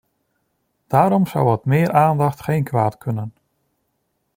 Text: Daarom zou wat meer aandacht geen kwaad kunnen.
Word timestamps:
Daarom 0.87 1.25
zou 1.27 1.45
wat 1.45 1.65
meer 1.65 1.91
aandacht 1.93 2.41
geen 2.43 2.63
kwaad 2.63 2.97
kunnen. 2.97 3.33